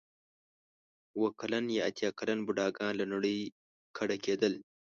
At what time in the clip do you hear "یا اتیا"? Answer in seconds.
1.77-2.09